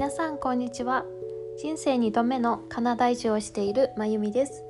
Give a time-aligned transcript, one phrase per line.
[0.00, 1.04] 皆さんこんにちは。
[1.58, 4.64] 人生2度目のカナダ移住をしているまゆみです。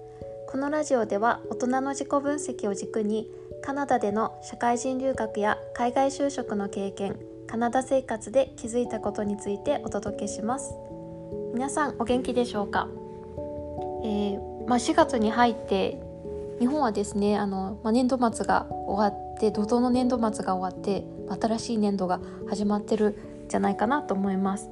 [0.49, 3.31] このラジオでは大人の自己分析を軸に
[3.63, 7.15] カナダでの社会人留学や海外就職の経験
[7.47, 10.75] カナダ生活で気づいたことについてお届けします。
[11.55, 12.89] 皆さんお元気でしょうか、
[14.03, 16.03] えー、まあ、4月に入って
[16.59, 21.05] 日本はですねあの、まあ、年度末が終わって怒涛の年度末が終わって
[21.41, 24.69] 新しい年度が始まってるじゃないかなと思います。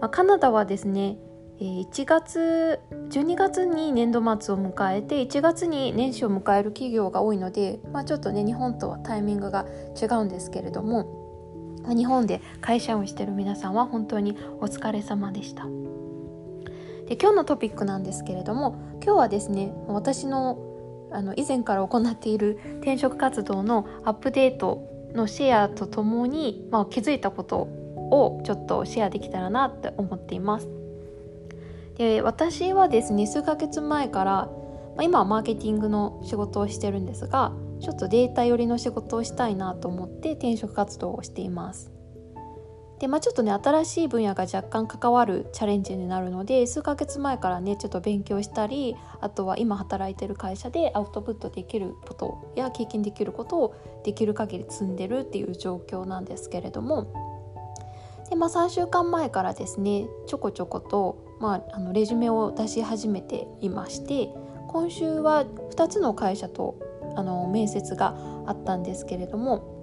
[0.00, 1.18] まあ、カナダはですね
[1.60, 2.80] 1月
[3.10, 9.64] 12月に年度末を迎えて1月に年始を迎える企業が多いので、まあ、ちょっとね日本とはタイミングが
[10.00, 11.24] 違うんですけれども
[11.88, 15.66] 日本で会社をしてる皆さんは本当にお疲れ様でした。
[17.06, 20.58] で今日のトピックなんですけれども今日はですね私の
[21.12, 24.82] あの以前から行っている転職活動のアップデート
[25.14, 27.68] のシェアとともに、まあ、気づいたこと
[28.10, 30.68] をちょっとシェアできたらなって思っています。
[31.96, 34.48] で私はですね数ヶ月前から、ま
[34.98, 41.94] あ、今はマーケティングの仕事をしてるんですがちょっとデータ寄りの仕事をしたいなと思って転職活動をしています。
[43.00, 53.74] でまあ、ちょっとね新しい分野が若干関わるチャレンジになるので数ヶ月前からねちょっと勉強したりあとは今働いてる会社でアウトプットできることや経験できることを
[54.04, 57.33] できる限り積んでるっていう状況なんですけれども
[58.30, 64.30] で、まあ、3週間前からですねちょこちょこと、まあ、あのレジュメを出し始めていまして
[64.68, 66.78] 今週は2つの会社と
[67.16, 69.74] あの面接があったんですけれども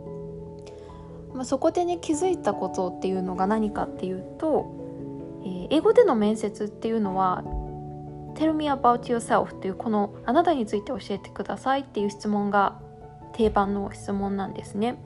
[1.33, 7.43] まあ、そこでね気づいたことっていうのが何かっていうと、えー、英語での面接っていうのは
[8.35, 12.79] 「Tell me about yourself」っていうこの「あなたについて教えてください」っていう質問が
[13.33, 15.01] 定番の質問なんですね。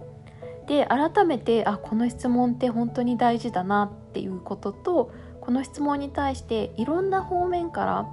[0.68, 8.08] で改めてあこの質問って本当に大事だなっていうこととこの質問に対していろんな方面から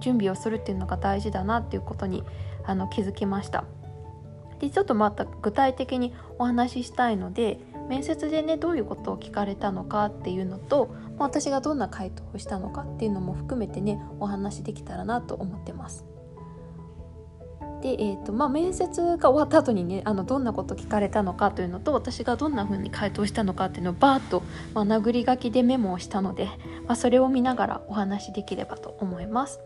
[0.00, 2.22] 準備をするっていうのが大事だなっていうことに
[2.64, 3.64] あの気づきました。
[4.60, 16.13] でちょっとまた具体的にお話ししたいので面接でねどういうことを聞かれたのかっていうのと私がどんな回答をしたのかっていうのも含めてねお話しできたらなと思ってます。
[17.84, 26.46] で、えーとまあ、面接が終わった後にねあのどんなこと聞かれたのかというのと私がどんな風に回答したのかっていうのをバーッと、まあ、殴り書きでメモをしたので、
[26.86, 29.60] まあ、それを見ながらお話しできればと思います。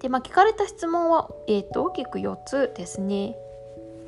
[0.00, 3.36] で、まあ、聞かれた質問は、えーと、大きく4つですね。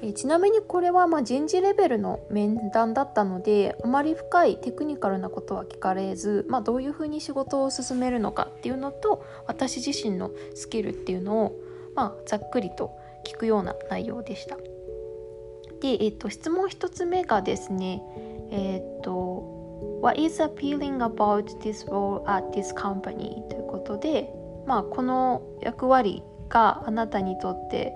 [0.02, 11.65] え、ちなみにこれはま人事レベルの面談だったのであまり深いテクニカルなことは聞かれず、まあ、どういうふうに仕事を進めるのかっていうのと私自身のスキルっていうのを、
[11.96, 14.56] まあ、ざっくりと聞くような内容でした。
[14.56, 18.02] で、えーと、質問1つ目がですね
[18.50, 19.56] えっ、と
[20.00, 23.46] What is appealing about this role at this company?
[23.48, 24.30] ということで
[24.66, 27.94] まあ、この役割があなたにとって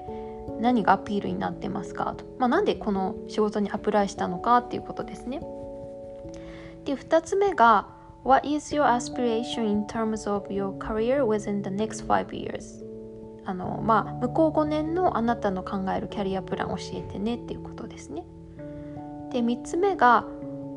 [0.60, 5.40] 何がアピールになってますかと、まあ、なんでこの仕事にアプライしたのかっていうことですね。
[6.84, 7.88] で2つ目が
[8.24, 12.84] What is your aspiration in terms of your career within the next five years?
[13.44, 18.24] あのまあ向こう5年のあなたの考えるキャリアプラン教えてねっていうことですね。
[19.32, 20.26] で3つ目が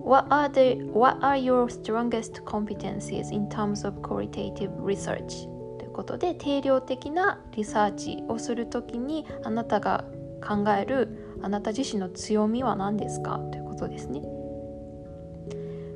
[0.05, 5.47] What are, the, what are your strongest competencies in terms of qualitative research?
[5.79, 10.03] ということで定量的なリサーチをする時にあなたが
[10.45, 13.39] 考えるあなた自身の強みは何ですか？
[13.51, 14.21] ということですね。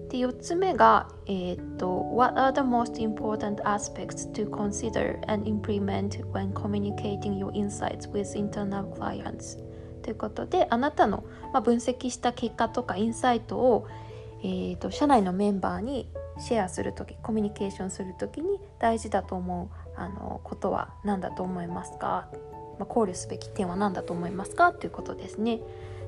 [0.09, 8.09] で4つ目が、えー、っと What are the most important aspects to consider and implement when communicating your insights
[8.11, 9.57] with internal clients?
[10.01, 13.87] ということであなたの、まあ、分析した結果とかインサイトを、
[14.41, 16.09] えー、と社内のメンバーに
[16.39, 22.29] シェアする時コミュニケーションする時に大事だと思うあのことは何だと思いますか、
[22.79, 24.71] まあ、考慮すべき点は何だと思いますか？
[24.71, 25.59] ということですね。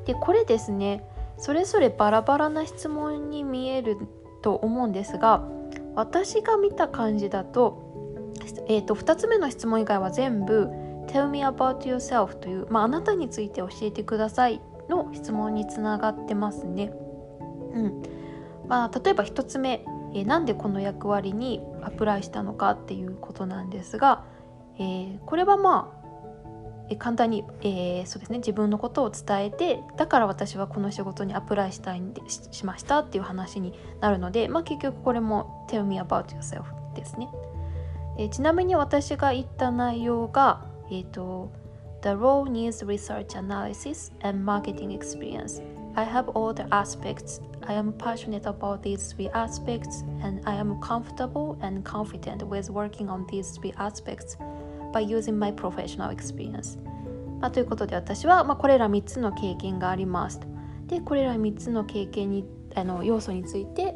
[0.05, 1.03] でこれですね
[1.39, 3.97] それぞれバラバラな質問に見える
[4.41, 5.47] と思うんですが
[5.95, 8.33] 私が見た感じだと,、
[8.67, 10.69] えーと、2つ目の質問以外は全部
[11.07, 16.93] 「Tell me about yourself」という、まあ、あなたについて教えてくださいの質問につながってますね。
[17.73, 18.03] うん
[18.67, 19.83] まあ、例えば1つ目
[20.13, 24.25] えー、なんでこの役割にアプライしたのかっていうことなんですが、
[24.77, 25.98] えー、これはまあ、
[26.97, 36.63] 簡単に、えー、そうですね自分のことを伝えてだから私はこの仕事にアプライしたいんでししましたっていう話になるので、まあ、結局これも Tell me about yourself
[36.95, 37.29] ですね、
[38.17, 41.51] えー、ちなみに私が言った内容が、えーと、
[42.01, 45.61] The role needs research analysis and marketing experience
[45.95, 47.41] I have all the aspects.
[47.67, 53.09] I am passionate about these three aspects, and I am comfortable and confident with working
[53.09, 54.37] on these three aspects
[54.91, 56.79] by using my professional experience.
[57.39, 60.39] まあ、ということで私は、まあ、これら3つの経験があります。
[60.87, 62.45] でこれら3つの経験に
[62.75, 63.95] あの要素について、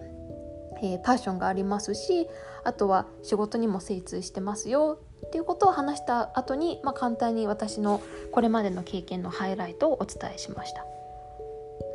[0.81, 2.27] えー、パッションがありますし
[2.63, 8.01] あとは仕事にも精通してますよっていうことを話した後に、まあ、簡単に私の
[8.31, 10.85] これまでの経験のハイライトをお伝えしました。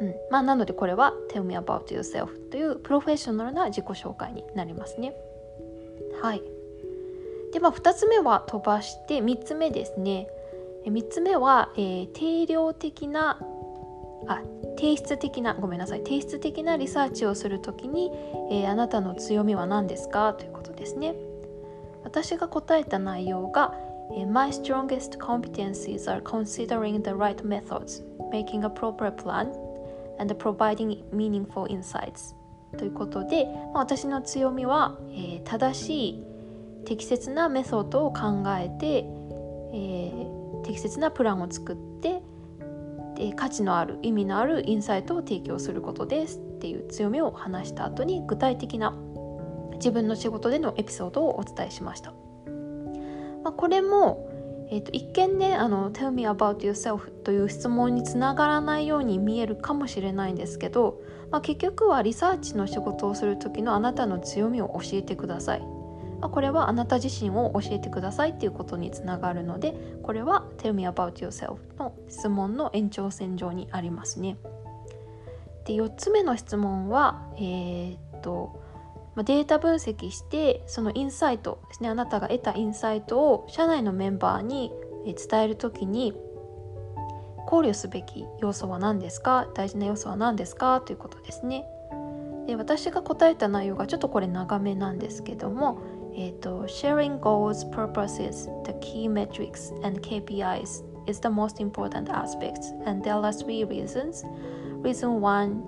[0.01, 5.15] うんまあ、なのでこれは「Tell me about yourself」というプロフェッショナルな自己紹介になりますね。
[6.21, 6.58] はい。
[7.53, 10.29] で、まあ、2つ目は飛ばして3つ目ですね。
[10.85, 13.39] 3つ目は、えー、定量的な
[14.27, 14.43] あ
[14.77, 18.11] 提出的なごめんなさい提出的なリサーチをするときに、
[18.51, 21.15] えー、あなたの強みは何ですかということですね。
[22.05, 23.75] 私が答えた内容が、
[24.31, 28.03] My strongest competencies are considering the right methods,
[28.33, 29.53] making a proper plan,
[30.19, 32.35] and providing meaningful insights
[32.77, 36.28] ということで、まあ、私の強みは、えー、正しい
[36.89, 39.05] 適切なメソッドを考えて、
[39.75, 42.23] えー、適切なプランを作って
[43.15, 48.97] で価値のある意味のあるインサイトを提供することですっていう強みを話した後に具体的な
[49.75, 52.13] 自分の仕事でのエピソードをお伝えしました、
[53.45, 54.25] まあ、これも
[54.71, 61.01] えーと、一見ねあの「Tell me about yourself」という質問につながらないように見えるかもしれないんですけど、
[61.31, 65.78] まあ、結局はリサーチの仕事をする時のあなたの強みを教えてください。
[66.21, 74.37] まあ、これはあなた自身を教えてくださいっていうことにつながるのでこれは「Tell me about yourself」の質問の延長線上にありますね。
[75.65, 78.61] で4つ目の質問はえー、っと
[79.15, 84.73] まデータ分析してそのインサイトですねあなたが得たインサイトを社内のメンバーに
[85.05, 86.15] 伝える時に
[87.47, 89.49] 考慮すべき要素は何ですか？
[89.55, 90.81] 大事な要素は何ですか？
[90.81, 91.67] ということですね。
[92.47, 95.79] で私が答えた内容がちょっとこれ長めなんですけども、
[96.16, 103.32] えーと、Sharing goals, purposes, the key metrics and KPIs is the most important aspects and there are
[103.32, 104.24] three reasons.
[104.84, 105.64] Reason one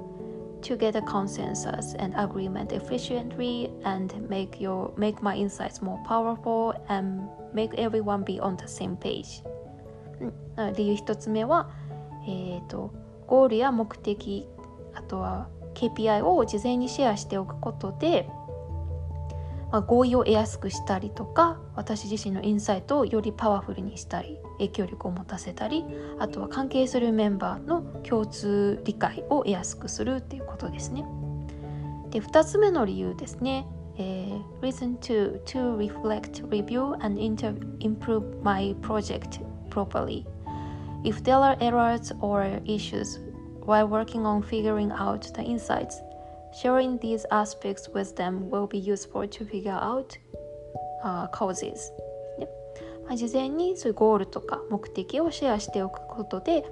[0.62, 6.74] to get a consensus and agreement efficiently and make your make my insights more powerful
[6.89, 9.44] and make everyone be on the same page、
[10.57, 11.69] うん、理由一つ目は、
[12.27, 12.92] えーと、
[13.27, 14.48] ゴールや目的
[14.94, 18.27] あとは KPI を事前にシェアしておくことで、
[19.72, 25.84] まあ、合意を得やすくしたりとか私自身のインサイトをよりパワフルにしたり影響力を持たせたり
[26.19, 31.05] あとは関係するメンバーの共通理解を得やすくするっていうことですね。
[32.11, 33.67] で2つ目の理由ですね。
[33.96, 37.20] えー、Reason 2 to reflect, review and
[37.81, 40.25] improve my project properly.
[41.05, 43.20] If there are errors or issues
[43.64, 46.02] while working on figuring out the insights,
[46.52, 50.19] sharing these aspects with them will be useful to figure out
[51.05, 51.93] uh, causes.
[53.06, 56.64] まあ、事前にそういうゴールとか目的をシェアしておくことで、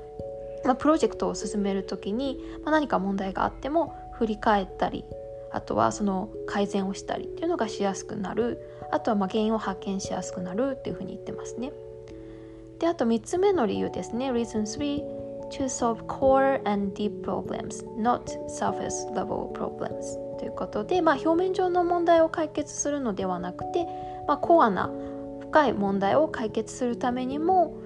[0.64, 5.04] まあ、プロジェクトを進める時に、まあ、何か問題があっても振り返ったり
[5.50, 8.60] あとはその改善をしたりっていうのがしやすくなる
[8.92, 11.72] あとはまあ原因を発見しやすくなるっていうふうに言ってますね。
[12.78, 15.17] であと3つ目の理由ですね Reason 3
[15.50, 23.86] to solve core and deep problems not surface level problems ということで、まあ、表面上の問題を解決するのではなくて、
[24.26, 24.90] まあ、コアな
[25.40, 27.76] 深い問題を解決するためにも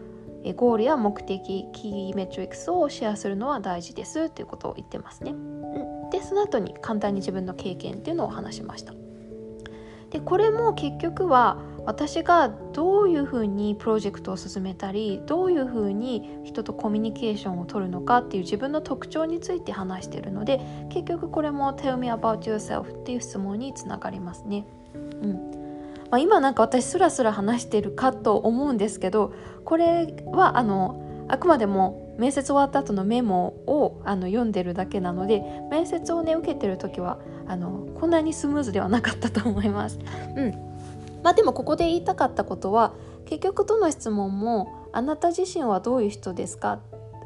[0.57, 5.31] ゴールや目的キーメトリックスをシェアするのは大事ですということを言ってますね。
[5.31, 8.93] うん、でその後に簡単に自分の経験っていうのを話しました。
[10.11, 20.61] でこれも結局は私がどういうふうにプロジェクトを進めたりどういうふうに人とコミュニケーションを取るのかっていう自分の特徴について話しているので
[20.91, 24.65] 結局これも「Tell me about yourself」っていう質問につながりますね。
[24.95, 25.33] うん
[26.11, 29.33] まあ、今なんか私スラスラ話してるかと思うんですけど
[29.65, 39.99] これはあのあくまでも面接終わった後のメモをあの読んでるだけなので面接をね受けてる時はあのこんなにスムーズではなかったと思います。
[40.37, 40.72] うん
[41.23, 42.95] まあ、でもここで言いたかったことは
[43.27, 46.81] 結局どの質問もあなた自身はどういう人ですか？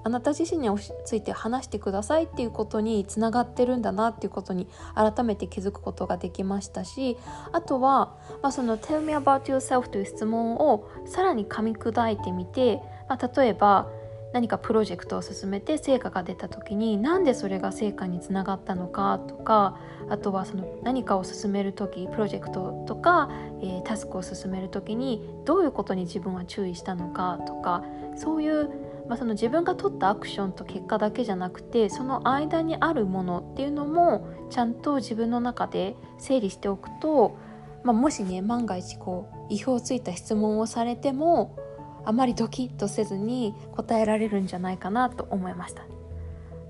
[0.05, 0.71] あなた自身に
[1.05, 7.17] ついて話してくださいっていうことにつながってるんだなっていうことに改めて気づくことができましたし
[7.51, 13.89] あとは、まあ、その「Tell me about yourself」という質問をさらに噛み砕いてみて、まあ、例えば
[14.37, 19.79] 何かプロジェクトを進めて成果が出た時になんでそれが成果につながったのかとか
[20.11, 23.31] あとはその何かを進める時プロジェクトとか、
[23.63, 27.83] えー、タスクを進める時にどういうことに自分は注意したのかとか
[28.15, 28.69] そういう
[29.09, 37.39] まあ、その自分が取ったアクションと結果だけじゃなくてその間にあるものっていうのもちゃんと自分の中で整理しておくと、
[37.85, 41.57] まあ、もしね万が一こう意表をついた質問をされても
[42.07, 45.83] あまりドキッとせずに答えられるんじゃないかなと思いました。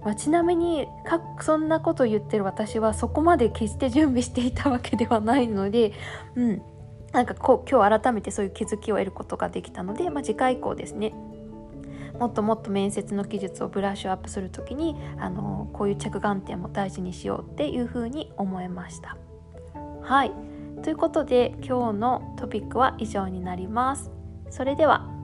[0.04, 5.92] まあ、ちなみにかそんなこと言ってる私はそこまで決して準備していたわけではないので、
[6.36, 6.62] うん、
[7.12, 11.12] なんかこう今日改めてそういう気づきを得ることができたので、まあ、次回以降ですね
[12.18, 19.16] もっともっと面接の技術をブラッシュアップする時にあのこういう着眼点も大事にしようっていうふうに思いました。
[20.02, 20.32] はい
[20.82, 24.12] ということで今日のトピックは以上になります。
[24.50, 25.15] それでは